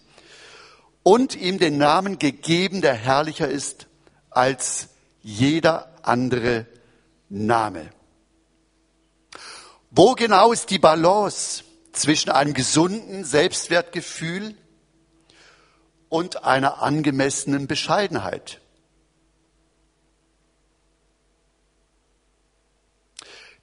und 1.08 1.36
ihm 1.36 1.60
den 1.60 1.78
Namen 1.78 2.18
gegeben, 2.18 2.82
der 2.82 2.96
herrlicher 2.96 3.48
ist 3.48 3.86
als 4.32 4.90
jeder 5.22 5.94
andere 6.02 6.66
Name. 7.30 7.92
Wo 9.92 10.16
genau 10.16 10.52
ist 10.52 10.72
die 10.72 10.80
Balance 10.80 11.64
zwischen 11.92 12.32
einem 12.32 12.56
gesunden 12.56 13.24
Selbstwertgefühl 13.24 14.56
und 16.10 16.44
einer 16.44 16.82
angemessenen 16.82 17.68
Bescheidenheit? 17.68 18.60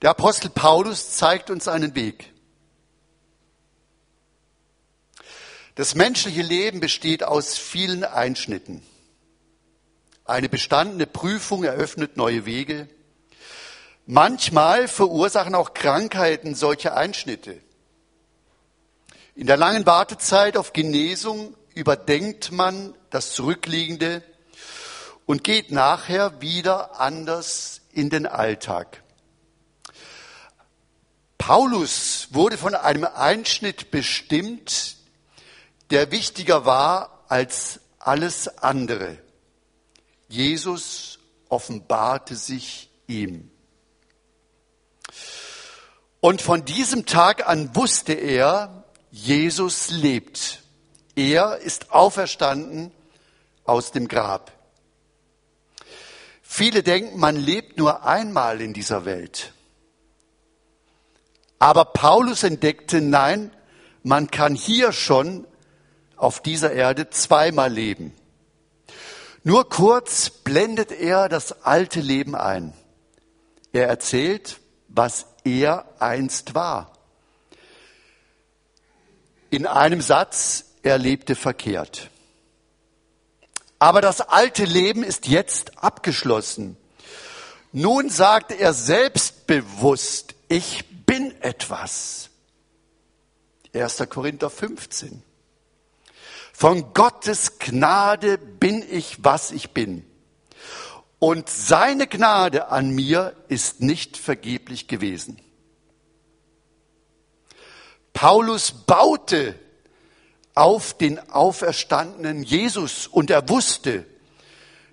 Der 0.01 0.11
Apostel 0.11 0.49
Paulus 0.49 1.17
zeigt 1.17 1.49
uns 1.49 1.67
einen 1.67 1.93
Weg. 1.93 2.32
Das 5.75 5.95
menschliche 5.95 6.43
Leben 6.43 6.79
besteht 6.79 7.23
aus 7.23 7.57
vielen 7.57 8.03
Einschnitten. 8.03 8.83
Eine 10.23 10.47
bestandene 10.47 11.07
Prüfung 11.07 11.63
eröffnet 11.63 12.15
neue 12.15 12.45
Wege. 12.45 12.87
Manchmal 14.05 14.87
verursachen 14.87 15.55
auch 15.55 15.73
Krankheiten 15.73 16.53
solche 16.53 16.93
Einschnitte. 16.93 17.59
In 19.35 19.47
der 19.47 19.57
langen 19.57 19.87
Wartezeit 19.87 20.57
auf 20.57 20.73
Genesung 20.73 21.55
überdenkt 21.73 22.51
man 22.51 22.93
das 23.09 23.33
Zurückliegende 23.33 24.21
und 25.25 25.43
geht 25.43 25.71
nachher 25.71 26.39
wieder 26.39 26.99
anders 26.99 27.81
in 27.91 28.11
den 28.11 28.27
Alltag. 28.27 29.01
Paulus 31.39 32.27
wurde 32.29 32.59
von 32.59 32.75
einem 32.75 33.05
Einschnitt 33.05 33.89
bestimmt, 33.89 34.97
der 35.89 36.11
wichtiger 36.11 36.65
war 36.65 37.25
als 37.27 37.79
alles 37.99 38.57
andere. 38.59 39.17
Jesus 40.27 41.19
offenbarte 41.49 42.35
sich 42.35 42.89
ihm. 43.07 43.51
Und 46.19 46.41
von 46.41 46.65
diesem 46.65 47.05
Tag 47.05 47.47
an 47.47 47.75
wusste 47.75 48.13
er, 48.13 48.85
Jesus 49.11 49.91
lebt. 49.91 50.63
Er 51.15 51.57
ist 51.57 51.91
auferstanden 51.91 52.91
aus 53.65 53.91
dem 53.91 54.07
Grab. 54.07 54.51
Viele 56.41 56.81
denken, 56.83 57.19
man 57.19 57.35
lebt 57.35 57.77
nur 57.77 58.05
einmal 58.05 58.61
in 58.61 58.73
dieser 58.73 59.05
Welt. 59.05 59.53
Aber 61.59 61.85
Paulus 61.85 62.43
entdeckte, 62.43 63.01
nein, 63.01 63.51
man 64.03 64.29
kann 64.31 64.55
hier 64.55 64.91
schon 64.91 65.47
auf 66.23 66.39
dieser 66.41 66.71
Erde 66.71 67.09
zweimal 67.09 67.71
leben. 67.71 68.15
Nur 69.43 69.67
kurz 69.67 70.29
blendet 70.29 70.91
er 70.91 71.27
das 71.27 71.63
alte 71.63 71.99
Leben 71.99 72.33
ein. 72.33 72.73
Er 73.73 73.89
erzählt, 73.89 74.61
was 74.87 75.25
er 75.43 75.85
einst 75.99 76.55
war. 76.55 76.93
In 79.49 79.67
einem 79.67 80.01
Satz, 80.01 80.65
er 80.81 80.97
lebte 80.97 81.35
verkehrt. 81.35 82.09
Aber 83.77 83.99
das 83.99 84.21
alte 84.21 84.63
Leben 84.63 85.03
ist 85.03 85.27
jetzt 85.27 85.83
abgeschlossen. 85.83 86.77
Nun 87.73 88.09
sagt 88.09 88.53
er 88.53 88.73
selbstbewusst, 88.73 90.35
ich 90.47 90.85
bin 91.05 91.33
etwas. 91.41 92.29
1. 93.73 94.03
Korinther 94.09 94.49
15. 94.49 95.21
Von 96.63 96.93
Gottes 96.93 97.59
Gnade 97.59 98.37
bin 98.37 98.85
ich, 98.89 99.17
was 99.21 99.51
ich 99.51 99.71
bin. 99.71 100.05
Und 101.19 101.49
seine 101.49 102.07
Gnade 102.07 102.69
an 102.69 102.91
mir 102.91 103.35
ist 103.49 103.81
nicht 103.81 104.15
vergeblich 104.15 104.87
gewesen. 104.87 105.41
Paulus 108.13 108.71
baute 108.71 109.59
auf 110.55 110.97
den 110.97 111.19
auferstandenen 111.31 112.43
Jesus 112.43 113.07
und 113.07 113.29
er 113.29 113.49
wusste, 113.49 114.05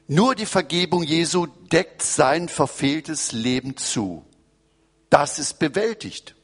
nur 0.09 0.35
die 0.35 0.47
Vergebung 0.47 1.05
Jesu 1.05 1.47
deckt 1.71 2.03
sein 2.03 2.49
verfehltes 2.49 3.31
Leben 3.31 3.77
zu. 3.77 4.27
Das 5.09 5.39
ist 5.39 5.61
bewältigt. 5.61 6.35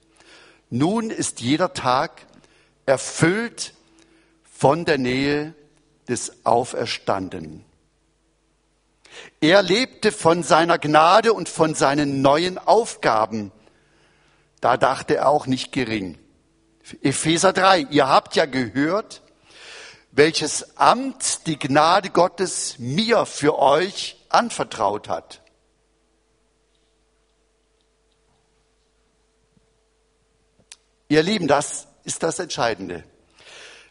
Nun 0.70 1.10
ist 1.10 1.40
jeder 1.40 1.72
Tag 1.72 2.28
erfüllt 2.86 3.72
von 4.58 4.86
der 4.86 4.96
Nähe 4.96 5.54
des 6.08 6.46
Auferstandenen. 6.46 7.64
Er 9.40 9.62
lebte 9.62 10.12
von 10.12 10.42
seiner 10.42 10.78
Gnade 10.78 11.34
und 11.34 11.48
von 11.48 11.74
seinen 11.74 12.22
neuen 12.22 12.56
Aufgaben. 12.56 13.52
Da 14.60 14.78
dachte 14.78 15.16
er 15.16 15.28
auch 15.28 15.46
nicht 15.46 15.72
gering. 15.72 16.18
Epheser 17.02 17.52
3, 17.52 17.80
ihr 17.90 18.08
habt 18.08 18.34
ja 18.34 18.46
gehört, 18.46 19.22
welches 20.10 20.78
Amt 20.78 21.46
die 21.46 21.58
Gnade 21.58 22.08
Gottes 22.08 22.78
mir 22.78 23.26
für 23.26 23.58
euch 23.58 24.24
anvertraut 24.30 25.08
hat. 25.08 25.42
Ihr 31.08 31.22
Lieben, 31.22 31.46
das 31.46 31.88
ist 32.04 32.22
das 32.22 32.38
Entscheidende. 32.38 33.04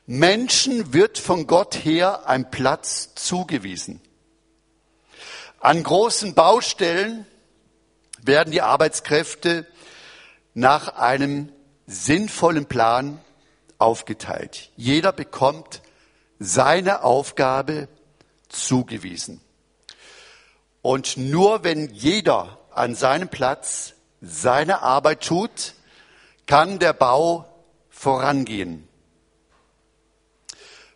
Menschen 0.08 0.94
wird 0.94 1.18
von 1.18 1.48
Gott 1.48 1.74
her 1.84 2.28
ein 2.28 2.52
Platz 2.52 3.16
zugewiesen. 3.16 4.02
An 5.60 5.82
großen 5.82 6.36
Baustellen 6.36 7.26
werden 8.22 8.52
die 8.52 8.62
Arbeitskräfte 8.62 9.66
nach 10.54 10.96
einem 10.96 11.52
sinnvollen 11.88 12.68
Plan 12.68 13.20
aufgeteilt. 13.80 14.70
Jeder 14.76 15.12
bekommt 15.12 15.82
seine 16.38 17.04
Aufgabe 17.04 17.88
zugewiesen. 18.48 19.42
Und 20.84 21.18
nur 21.18 21.64
wenn 21.64 21.92
jeder 21.92 22.60
an 22.72 22.94
seinem 22.94 23.30
Platz 23.30 23.94
seine 24.22 24.84
Arbeit 24.84 25.22
tut, 25.22 25.74
kann 26.46 26.78
der 26.78 26.94
Bau 26.94 27.46
vorangehen. 27.90 28.88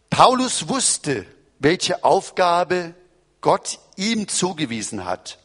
Paulus 0.10 0.68
wusste, 0.68 1.26
welche 1.60 2.04
Aufgabe 2.04 2.94
Gott 3.42 3.80
ihm 3.96 4.28
zugewiesen 4.28 5.06
hat. 5.06 5.40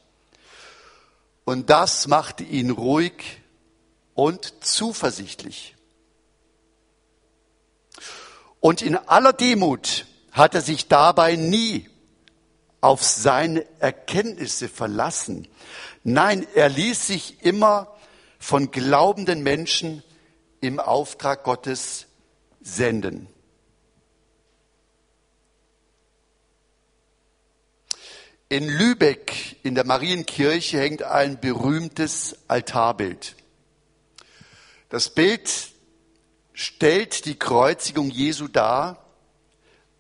Und 1.44 1.70
das 1.70 2.07
machte 2.07 2.44
ihn 2.44 2.70
ruhig 2.70 3.42
und 4.14 4.64
zuversichtlich. 4.64 5.74
Und 8.61 8.81
in 8.81 8.96
aller 8.96 9.35
Demut 9.35 10.07
hat 10.33 10.55
er 10.55 10.62
sich 10.62 10.88
dabei 10.88 11.37
nie 11.37 11.88
auf 12.81 13.03
seine 13.03 13.66
Erkenntnisse 13.79 14.68
verlassen. 14.68 15.48
Nein, 16.03 16.46
er 16.55 16.68
ließ 16.68 17.07
sich 17.07 17.42
immer 17.42 17.94
von 18.38 18.70
glaubenden 18.70 19.42
Menschen 19.42 20.03
im 20.61 20.81
Auftrag 20.81 21.44
Gottes 21.44 22.07
senden. 22.62 23.29
In 28.55 28.69
Lübeck 28.69 29.57
in 29.64 29.75
der 29.75 29.83
Marienkirche 29.83 30.79
hängt 30.79 31.03
ein 31.03 31.40
berühmtes 31.40 32.37
Altarbild. 32.47 33.35
Das 34.90 35.11
Bild 35.11 35.51
stellt 36.53 37.25
die 37.25 37.37
Kreuzigung 37.37 38.11
Jesu 38.11 38.47
dar. 38.47 39.07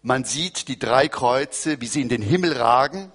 Man 0.02 0.22
sieht 0.22 0.68
die 0.68 0.78
drei 0.78 1.08
Kreuze, 1.08 1.80
wie 1.80 1.88
sie 1.88 2.00
in 2.00 2.08
den 2.08 2.22
Himmel 2.22 2.52
ragen. 2.52 3.10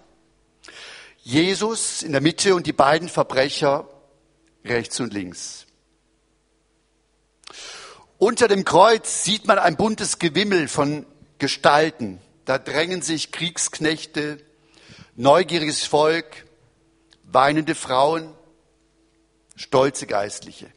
Jesus 1.19 2.03
in 2.03 2.11
der 2.11 2.19
Mitte 2.19 2.53
und 2.53 2.67
die 2.67 2.73
beiden 2.73 3.07
Verbrecher 3.07 3.87
rechts 4.65 4.99
und 4.99 5.13
links. 5.13 5.67
Unter 8.17 8.49
dem 8.49 8.65
Kreuz 8.65 9.23
sieht 9.23 9.47
man 9.47 9.57
ein 9.57 9.77
buntes 9.77 10.19
Gewimmel 10.19 10.67
von 10.67 11.05
Gestalten. 11.37 12.19
Da 12.43 12.57
drängen 12.57 13.01
sich 13.01 13.31
Kriegsknechte, 13.31 14.43
neugieriges 15.19 15.85
Volk, 15.85 16.45
weinende 17.23 17.75
Frauen, 17.75 18.33
stolze 19.57 20.07
Geistliche. 20.07 20.67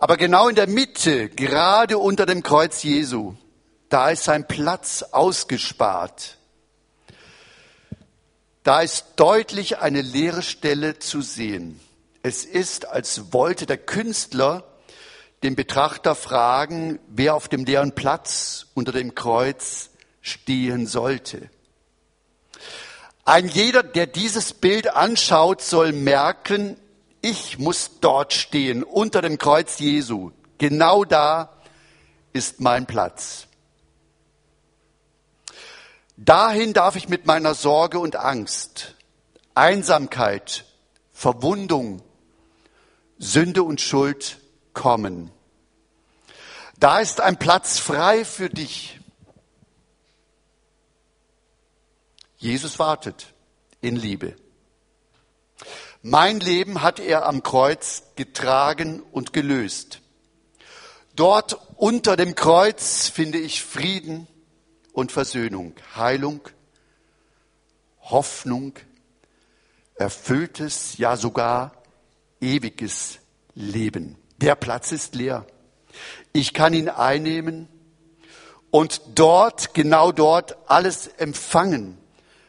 Aber 0.00 0.16
genau 0.16 0.48
in 0.48 0.56
der 0.56 0.66
Mitte, 0.66 1.28
gerade 1.28 1.98
unter 1.98 2.26
dem 2.26 2.42
Kreuz 2.42 2.82
Jesu, 2.82 3.36
da 3.88 4.10
ist 4.10 4.24
sein 4.24 4.48
Platz 4.48 5.04
ausgespart. 5.04 6.36
Da 8.64 8.80
ist 8.80 9.12
deutlich 9.14 9.78
eine 9.78 10.02
leere 10.02 10.42
Stelle 10.42 10.98
zu 10.98 11.22
sehen. 11.22 11.78
Es 12.24 12.44
ist, 12.44 12.88
als 12.88 13.32
wollte 13.32 13.66
der 13.66 13.78
Künstler 13.78 14.64
den 15.44 15.54
Betrachter 15.54 16.16
fragen, 16.16 16.98
wer 17.06 17.36
auf 17.36 17.46
dem 17.46 17.64
leeren 17.64 17.94
Platz 17.94 18.66
unter 18.74 18.90
dem 18.90 19.14
Kreuz 19.14 19.90
stehen 20.22 20.88
sollte. 20.88 21.50
Ein 23.26 23.48
jeder, 23.48 23.82
der 23.82 24.06
dieses 24.06 24.52
Bild 24.52 24.94
anschaut, 24.94 25.60
soll 25.60 25.92
merken, 25.92 26.76
ich 27.22 27.58
muss 27.58 27.98
dort 28.00 28.32
stehen, 28.32 28.84
unter 28.84 29.20
dem 29.20 29.36
Kreuz 29.36 29.80
Jesu. 29.80 30.30
Genau 30.58 31.04
da 31.04 31.50
ist 32.32 32.60
mein 32.60 32.86
Platz. 32.86 33.48
Dahin 36.16 36.72
darf 36.72 36.94
ich 36.94 37.08
mit 37.08 37.26
meiner 37.26 37.54
Sorge 37.54 37.98
und 37.98 38.14
Angst, 38.14 38.94
Einsamkeit, 39.56 40.64
Verwundung, 41.12 42.02
Sünde 43.18 43.64
und 43.64 43.80
Schuld 43.80 44.38
kommen. 44.72 45.32
Da 46.78 47.00
ist 47.00 47.20
ein 47.20 47.38
Platz 47.38 47.80
frei 47.80 48.24
für 48.24 48.50
dich. 48.50 49.00
Jesus 52.46 52.78
wartet 52.78 53.34
in 53.80 53.96
Liebe. 53.96 54.36
Mein 56.00 56.38
Leben 56.38 56.80
hat 56.80 57.00
er 57.00 57.26
am 57.26 57.42
Kreuz 57.42 58.04
getragen 58.14 59.02
und 59.10 59.32
gelöst. 59.32 60.00
Dort 61.16 61.58
unter 61.74 62.16
dem 62.16 62.36
Kreuz 62.36 63.08
finde 63.08 63.38
ich 63.38 63.64
Frieden 63.64 64.28
und 64.92 65.10
Versöhnung, 65.10 65.74
Heilung, 65.96 66.40
Hoffnung, 68.00 68.74
erfülltes, 69.96 70.98
ja 70.98 71.16
sogar 71.16 71.72
ewiges 72.40 73.18
Leben. 73.56 74.16
Der 74.36 74.54
Platz 74.54 74.92
ist 74.92 75.16
leer. 75.16 75.48
Ich 76.32 76.54
kann 76.54 76.74
ihn 76.74 76.90
einnehmen 76.90 77.68
und 78.70 79.00
dort, 79.16 79.74
genau 79.74 80.12
dort, 80.12 80.56
alles 80.68 81.08
empfangen, 81.08 81.98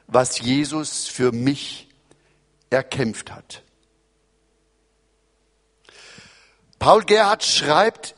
was 0.07 0.39
Jesus 0.39 1.07
für 1.07 1.31
mich 1.31 1.87
erkämpft 2.69 3.31
hat. 3.31 3.61
Paul 6.79 7.03
Gerhard 7.03 7.43
schreibt 7.43 8.15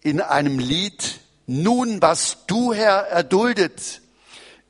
in 0.00 0.20
einem 0.20 0.58
Lied, 0.58 1.20
nun 1.46 2.02
was 2.02 2.46
du 2.46 2.72
Herr 2.72 3.08
erduldet, 3.08 4.00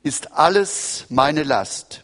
ist 0.03 0.33
alles 0.33 1.05
meine 1.09 1.43
Last. 1.43 2.03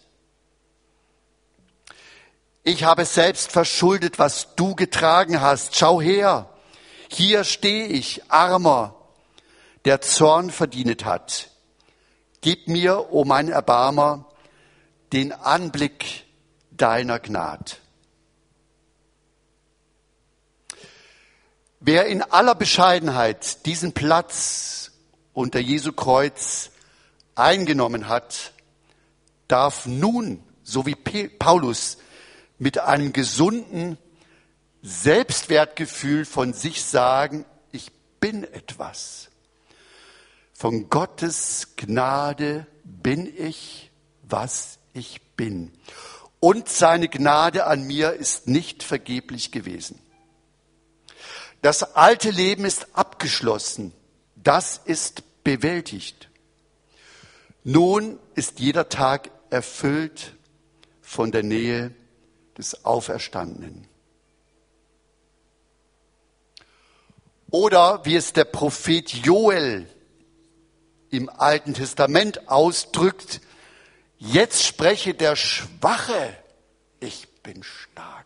Ich 2.64 2.84
habe 2.84 3.06
selbst 3.06 3.52
verschuldet, 3.52 4.20
was 4.20 4.56
du 4.56 4.76
getragen 4.76 5.42
hast. 5.42 5.76
Schau 5.76 6.02
her, 6.02 6.50
hier 7.10 7.44
stehe 7.44 7.88
ich, 7.88 8.32
armer, 8.32 8.96
der 9.86 10.02
Zorn 10.02 10.52
verdient 10.52 11.04
hat. 11.06 11.50
Gib 12.42 12.68
mir, 12.68 13.12
o 13.12 13.22
oh 13.22 13.26
mein 13.26 13.50
Erbarmer, 13.50 14.29
den 15.14 15.32
Anblick 15.32 16.26
deiner 16.72 17.20
Gnade. 17.20 17.72
Wer 21.80 22.08
in 22.08 22.22
aller 22.22 22.56
Bescheidenheit 22.56 23.66
diesen 23.66 23.94
Platz 23.94 24.92
unter 25.34 25.60
Jesu 25.60 25.94
Kreuz 25.94 26.72
eingenommen 27.36 28.10
hat, 28.10 28.54
darf 29.48 29.86
nun, 29.86 30.44
so 30.64 30.86
wie 30.86 30.96
Paulus, 30.96 31.98
mit 32.58 32.80
einem 32.80 33.14
gesunden 33.14 33.98
Selbstwertgefühl 34.82 36.26
von 36.26 36.54
sich 36.54 36.84
sagen, 36.84 37.46
ich 37.72 37.92
bin 38.20 38.44
etwas. 38.44 39.30
Von 40.54 40.90
Gottes 40.90 41.76
Gnade 41.78 42.68
bin 42.84 43.34
ich, 43.38 43.92
was 44.24 44.79
ich 44.94 45.22
bin 45.36 45.72
und 46.40 46.70
seine 46.70 47.10
Gnade 47.10 47.66
an 47.66 47.84
mir 47.84 48.14
ist 48.14 48.48
nicht 48.48 48.84
vergeblich 48.84 49.52
gewesen. 49.52 50.00
Das 51.62 51.96
alte 51.96 52.30
Leben 52.30 52.64
ist 52.64 52.88
abgeschlossen. 52.94 53.94
Das 54.36 54.80
ist 54.86 55.44
bewältigt. 55.44 56.30
Nun 57.64 58.18
ist 58.36 58.60
jeder 58.60 58.88
Tag 58.88 59.30
erfüllt 59.50 60.36
von 61.02 61.32
der 61.32 61.44
Nähe 61.44 61.94
des 62.58 62.86
Auferstandenen. 62.86 63.88
Oder 67.52 68.06
wie 68.06 68.16
es 68.16 68.32
der 68.32 68.46
Prophet 68.46 69.10
Joel 69.10 69.88
im 71.10 71.30
Alten 71.30 71.74
Testament 71.74 72.48
ausdrückt, 72.48 73.42
Jetzt 74.20 74.66
spreche 74.66 75.14
der 75.14 75.38
Schwache, 75.38 76.36
ich 77.00 77.30
bin 77.42 77.64
stark. 77.64 78.26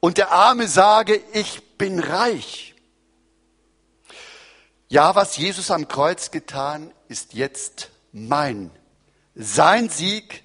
Und 0.00 0.18
der 0.18 0.32
Arme 0.32 0.66
sage, 0.66 1.20
ich 1.32 1.62
bin 1.78 2.00
reich. 2.00 2.74
Ja, 4.88 5.14
was 5.14 5.36
Jesus 5.36 5.70
am 5.70 5.86
Kreuz 5.86 6.32
getan, 6.32 6.92
ist 7.08 7.34
jetzt 7.34 7.90
mein. 8.12 8.72
Sein 9.36 9.88
Sieg 9.88 10.42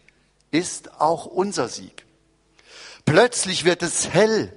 ist 0.52 1.00
auch 1.02 1.26
unser 1.26 1.68
Sieg. 1.68 2.06
Plötzlich 3.06 3.66
wird 3.66 3.82
es 3.82 4.10
hell 4.10 4.56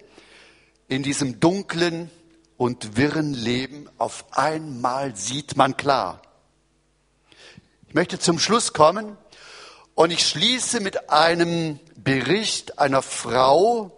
in 0.89 1.03
diesem 1.03 1.41
dunklen 1.41 2.11
und 2.59 2.97
wirren 2.97 3.33
Leben. 3.33 3.89
Auf 3.97 4.27
einmal 4.33 5.17
sieht 5.17 5.57
man 5.57 5.77
klar. 5.77 6.21
Möchte 7.95 8.19
zum 8.19 8.41
Schluss 8.41 8.73
kommen 8.73 9.17
und 9.95 10.11
ich 10.11 10.27
schließe 10.27 10.81
mit 10.81 11.11
einem 11.11 11.79
Bericht 11.95 12.81
einer 12.81 13.03
Frau 13.03 13.93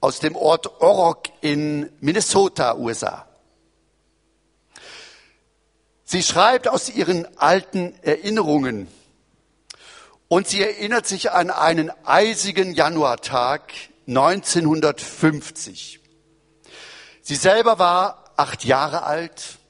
aus 0.00 0.18
dem 0.18 0.34
Ort 0.34 0.80
Orok 0.80 1.28
in 1.42 1.92
Minnesota, 2.00 2.74
USA. 2.74 3.28
Sie 6.04 6.24
schreibt 6.24 6.66
aus 6.66 6.88
ihren 6.88 7.38
alten 7.38 7.94
Erinnerungen 8.02 8.88
und 10.26 10.48
sie 10.48 10.60
erinnert 10.60 11.06
sich 11.06 11.30
an 11.30 11.52
einen 11.52 11.92
eisigen 12.04 12.74
Januartag 12.74 13.72
1950. 14.08 16.00
Sie 17.22 17.36
selber 17.36 17.78
war 17.78 18.24
acht 18.34 18.64
Jahre 18.64 19.04
alt 19.04 19.60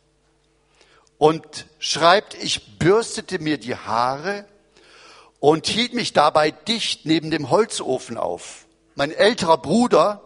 und 1.19 1.67
schreibt, 1.79 2.35
ich 2.35 2.79
bürstete 2.79 3.39
mir 3.39 3.59
die 3.59 3.75
Haare 3.75 4.45
und 5.41 5.67
hielt 5.67 5.95
mich 5.95 6.13
dabei 6.13 6.51
dicht 6.51 7.07
neben 7.07 7.31
dem 7.31 7.51
Holzofen 7.51 8.17
auf. 8.17 8.67
Mein 8.95 9.13
älterer 9.13 9.59
Bruder 9.59 10.23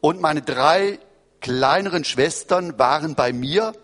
und 0.00 0.20
meine 0.20 0.42
drei 0.42 0.98
kleineren 1.40 2.04
Schwestern 2.04 2.78
waren 2.78 3.14
bei 3.14 3.32
mir 3.32 3.74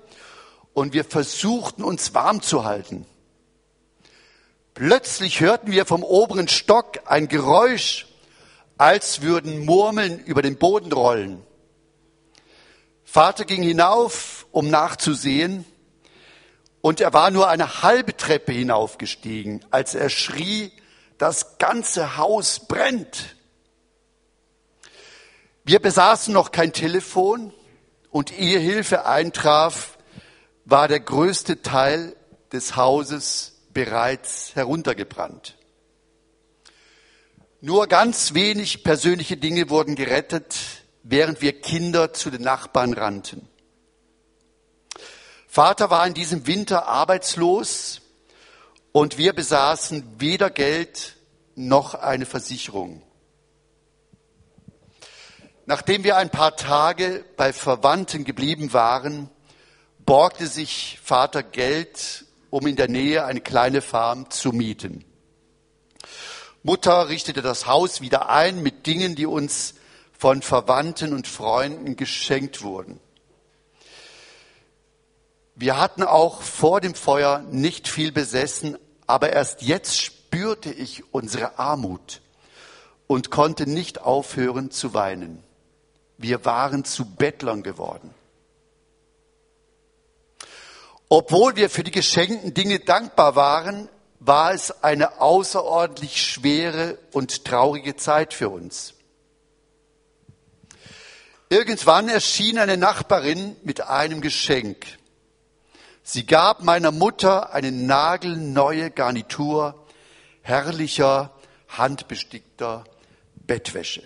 und 0.72 0.92
wir 0.92 1.04
versuchten 1.04 1.84
uns 1.84 2.14
warm 2.14 2.42
zu 2.42 2.64
halten. 2.64 3.06
Plötzlich 4.74 5.40
hörten 5.40 5.70
wir 5.70 5.86
vom 5.86 6.02
oberen 6.02 6.48
Stock 6.48 7.00
ein 7.06 7.28
Geräusch, 7.28 8.06
als 8.76 9.22
würden 9.22 9.64
Murmeln 9.64 10.18
über 10.18 10.42
den 10.42 10.56
Boden 10.56 10.92
rollen. 10.92 11.40
Vater 13.04 13.44
ging 13.44 13.62
hinauf, 13.62 14.46
um 14.50 14.68
nachzusehen, 14.68 15.64
und 16.84 17.00
er 17.00 17.14
war 17.14 17.30
nur 17.30 17.48
eine 17.48 17.82
halbe 17.82 18.14
Treppe 18.14 18.52
hinaufgestiegen, 18.52 19.64
als 19.70 19.94
er 19.94 20.10
schrie, 20.10 20.70
das 21.16 21.56
ganze 21.56 22.18
Haus 22.18 22.66
brennt. 22.68 23.36
Wir 25.64 25.80
besaßen 25.80 26.34
noch 26.34 26.52
kein 26.52 26.74
Telefon 26.74 27.54
und 28.10 28.38
ehe 28.38 28.58
Hilfe 28.58 29.06
eintraf, 29.06 29.96
war 30.66 30.86
der 30.86 31.00
größte 31.00 31.62
Teil 31.62 32.14
des 32.52 32.76
Hauses 32.76 33.62
bereits 33.72 34.54
heruntergebrannt. 34.54 35.56
Nur 37.62 37.86
ganz 37.86 38.34
wenig 38.34 38.84
persönliche 38.84 39.38
Dinge 39.38 39.70
wurden 39.70 39.94
gerettet, 39.94 40.54
während 41.02 41.40
wir 41.40 41.58
Kinder 41.62 42.12
zu 42.12 42.28
den 42.28 42.42
Nachbarn 42.42 42.92
rannten. 42.92 43.48
Vater 45.54 45.88
war 45.88 46.04
in 46.04 46.14
diesem 46.14 46.48
Winter 46.48 46.88
arbeitslos 46.88 48.00
und 48.90 49.18
wir 49.18 49.32
besaßen 49.32 50.16
weder 50.18 50.50
Geld 50.50 51.14
noch 51.54 51.94
eine 51.94 52.26
Versicherung. 52.26 53.04
Nachdem 55.64 56.02
wir 56.02 56.16
ein 56.16 56.30
paar 56.30 56.56
Tage 56.56 57.24
bei 57.36 57.52
Verwandten 57.52 58.24
geblieben 58.24 58.72
waren, 58.72 59.30
borgte 60.00 60.48
sich 60.48 60.98
Vater 61.04 61.44
Geld, 61.44 62.24
um 62.50 62.66
in 62.66 62.74
der 62.74 62.88
Nähe 62.88 63.24
eine 63.24 63.40
kleine 63.40 63.80
Farm 63.80 64.30
zu 64.30 64.50
mieten. 64.50 65.04
Mutter 66.64 67.08
richtete 67.08 67.42
das 67.42 67.68
Haus 67.68 68.00
wieder 68.00 68.28
ein 68.28 68.60
mit 68.60 68.88
Dingen, 68.88 69.14
die 69.14 69.26
uns 69.26 69.74
von 70.18 70.42
Verwandten 70.42 71.12
und 71.12 71.28
Freunden 71.28 71.94
geschenkt 71.94 72.62
wurden. 72.62 72.98
Wir 75.56 75.78
hatten 75.78 76.02
auch 76.02 76.42
vor 76.42 76.80
dem 76.80 76.94
Feuer 76.94 77.40
nicht 77.50 77.86
viel 77.86 78.10
besessen, 78.10 78.76
aber 79.06 79.32
erst 79.32 79.62
jetzt 79.62 80.00
spürte 80.00 80.72
ich 80.72 81.04
unsere 81.12 81.58
Armut 81.58 82.20
und 83.06 83.30
konnte 83.30 83.68
nicht 83.68 84.00
aufhören 84.00 84.70
zu 84.70 84.94
weinen. 84.94 85.42
Wir 86.18 86.44
waren 86.44 86.84
zu 86.84 87.04
Bettlern 87.04 87.62
geworden. 87.62 88.12
Obwohl 91.08 91.54
wir 91.54 91.70
für 91.70 91.84
die 91.84 91.90
geschenkten 91.90 92.54
Dinge 92.54 92.80
dankbar 92.80 93.36
waren, 93.36 93.88
war 94.18 94.52
es 94.52 94.82
eine 94.82 95.20
außerordentlich 95.20 96.20
schwere 96.20 96.98
und 97.12 97.44
traurige 97.44 97.94
Zeit 97.94 98.32
für 98.34 98.48
uns. 98.48 98.94
Irgendwann 101.50 102.08
erschien 102.08 102.58
eine 102.58 102.76
Nachbarin 102.76 103.54
mit 103.62 103.82
einem 103.82 104.20
Geschenk. 104.20 104.86
Sie 106.06 106.26
gab 106.26 106.62
meiner 106.62 106.92
Mutter 106.92 107.54
eine 107.54 107.72
nagelneue 107.72 108.90
Garnitur 108.90 109.86
herrlicher, 110.42 111.30
handbestickter 111.66 112.84
Bettwäsche. 113.34 114.02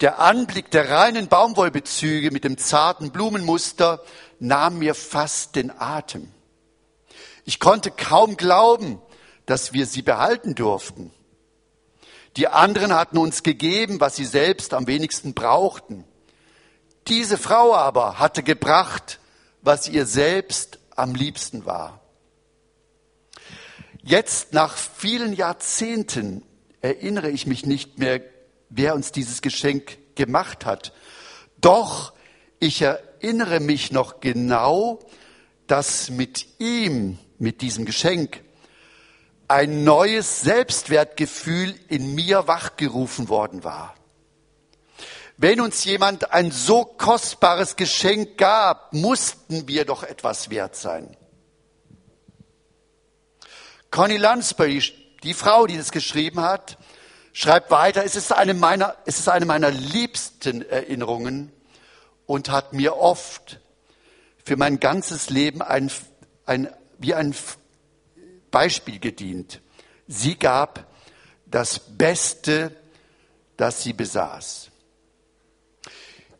Der 0.00 0.18
Anblick 0.18 0.72
der 0.72 0.90
reinen 0.90 1.28
Baumwollbezüge 1.28 2.32
mit 2.32 2.42
dem 2.42 2.58
zarten 2.58 3.12
Blumenmuster 3.12 4.02
nahm 4.40 4.80
mir 4.80 4.96
fast 4.96 5.54
den 5.54 5.70
Atem. 5.78 6.28
Ich 7.44 7.60
konnte 7.60 7.92
kaum 7.92 8.36
glauben, 8.36 9.00
dass 9.46 9.72
wir 9.72 9.86
sie 9.86 10.02
behalten 10.02 10.56
durften. 10.56 11.12
Die 12.36 12.48
anderen 12.48 12.92
hatten 12.92 13.16
uns 13.16 13.44
gegeben, 13.44 14.00
was 14.00 14.16
sie 14.16 14.24
selbst 14.24 14.74
am 14.74 14.88
wenigsten 14.88 15.34
brauchten. 15.34 16.04
Diese 17.06 17.38
Frau 17.38 17.76
aber 17.76 18.18
hatte 18.18 18.42
gebracht, 18.42 19.20
was 19.62 19.86
ihr 19.86 20.04
selbst 20.04 20.80
am 20.96 21.14
liebsten 21.14 21.64
war. 21.66 22.00
Jetzt, 24.02 24.52
nach 24.52 24.76
vielen 24.76 25.32
Jahrzehnten, 25.32 26.42
erinnere 26.80 27.30
ich 27.30 27.46
mich 27.46 27.66
nicht 27.66 27.98
mehr, 27.98 28.20
wer 28.68 28.94
uns 28.94 29.10
dieses 29.10 29.42
Geschenk 29.42 29.98
gemacht 30.14 30.64
hat. 30.64 30.92
Doch 31.60 32.12
ich 32.60 32.82
erinnere 32.82 33.58
mich 33.58 33.90
noch 33.90 34.20
genau, 34.20 35.00
dass 35.66 36.10
mit 36.10 36.46
ihm, 36.60 37.18
mit 37.38 37.62
diesem 37.62 37.84
Geschenk, 37.84 38.42
ein 39.48 39.82
neues 39.82 40.40
Selbstwertgefühl 40.42 41.74
in 41.88 42.14
mir 42.14 42.46
wachgerufen 42.46 43.28
worden 43.28 43.64
war. 43.64 43.95
Wenn 45.38 45.60
uns 45.60 45.84
jemand 45.84 46.32
ein 46.32 46.50
so 46.50 46.84
kostbares 46.84 47.76
Geschenk 47.76 48.38
gab, 48.38 48.92
mussten 48.94 49.68
wir 49.68 49.84
doch 49.84 50.02
etwas 50.02 50.48
wert 50.48 50.76
sein. 50.76 51.14
Connie 53.90 54.16
Lansbury, 54.16 54.82
die 55.22 55.34
Frau, 55.34 55.66
die 55.66 55.76
das 55.76 55.92
geschrieben 55.92 56.40
hat, 56.40 56.78
schreibt 57.34 57.70
weiter, 57.70 58.02
es 58.02 58.16
ist 58.16 58.32
eine 58.32 58.54
meiner, 58.54 58.96
es 59.04 59.18
ist 59.18 59.28
eine 59.28 59.44
meiner 59.44 59.70
liebsten 59.70 60.62
Erinnerungen 60.62 61.52
und 62.24 62.50
hat 62.50 62.72
mir 62.72 62.96
oft 62.96 63.60
für 64.42 64.56
mein 64.56 64.80
ganzes 64.80 65.28
Leben 65.28 65.60
ein, 65.60 65.90
ein, 66.46 66.72
wie 66.98 67.12
ein 67.12 67.34
Beispiel 68.50 68.98
gedient. 68.98 69.60
Sie 70.08 70.38
gab 70.38 70.86
das 71.44 71.78
Beste, 71.78 72.74
das 73.58 73.82
sie 73.82 73.92
besaß. 73.92 74.70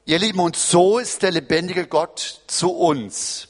Ihr 0.08 0.20
Lieben, 0.20 0.38
und 0.38 0.54
so 0.54 1.00
ist 1.00 1.22
der 1.22 1.32
lebendige 1.32 1.88
Gott 1.88 2.42
zu 2.46 2.70
uns. 2.70 3.48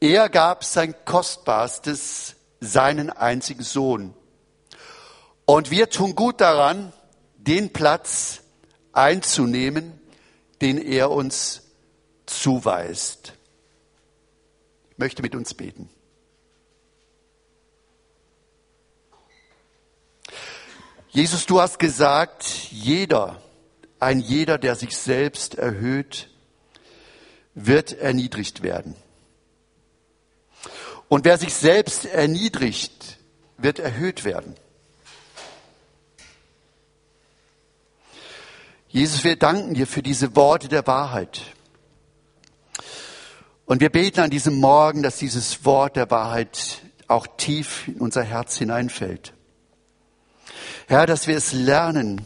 Er 0.00 0.30
gab 0.30 0.64
sein 0.64 0.94
Kostbarstes, 1.04 2.36
seinen 2.58 3.10
einzigen 3.10 3.62
Sohn. 3.62 4.14
Und 5.44 5.70
wir 5.70 5.90
tun 5.90 6.14
gut 6.14 6.40
daran, 6.40 6.94
den 7.36 7.70
Platz 7.70 8.40
einzunehmen, 8.94 10.00
den 10.62 10.78
er 10.78 11.10
uns 11.10 11.64
zuweist. 12.24 13.34
Ich 14.92 14.96
möchte 14.96 15.20
mit 15.20 15.34
uns 15.34 15.52
beten. 15.52 15.90
Jesus, 21.10 21.44
du 21.44 21.60
hast 21.60 21.78
gesagt, 21.78 22.44
jeder, 22.70 23.42
ein 24.00 24.20
jeder, 24.20 24.58
der 24.58 24.74
sich 24.74 24.96
selbst 24.96 25.56
erhöht, 25.56 26.28
wird 27.54 27.92
erniedrigt 27.92 28.62
werden. 28.62 28.94
Und 31.08 31.24
wer 31.24 31.38
sich 31.38 31.54
selbst 31.54 32.04
erniedrigt, 32.04 33.18
wird 33.56 33.78
erhöht 33.78 34.24
werden. 34.24 34.54
Jesus, 38.88 39.24
wir 39.24 39.36
danken 39.36 39.74
dir 39.74 39.86
für 39.86 40.02
diese 40.02 40.34
Worte 40.36 40.68
der 40.68 40.86
Wahrheit. 40.86 41.42
Und 43.66 43.80
wir 43.80 43.90
beten 43.90 44.20
an 44.20 44.30
diesem 44.30 44.54
Morgen, 44.54 45.02
dass 45.02 45.18
dieses 45.18 45.64
Wort 45.66 45.96
der 45.96 46.10
Wahrheit 46.10 46.82
auch 47.06 47.26
tief 47.36 47.88
in 47.88 47.96
unser 47.96 48.22
Herz 48.22 48.56
hineinfällt. 48.56 49.34
Herr, 50.86 51.06
dass 51.06 51.26
wir 51.26 51.36
es 51.36 51.52
lernen, 51.52 52.24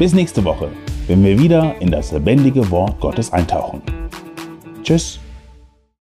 Bis 0.00 0.14
nächste 0.14 0.44
Woche, 0.44 0.68
wenn 1.06 1.24
wir 1.24 1.38
wieder 1.38 1.80
in 1.80 1.92
das 1.92 2.10
lebendige 2.10 2.68
Wort 2.72 2.98
Gottes 2.98 3.32
eintauchen. 3.32 3.82
Tschüss. 4.82 5.20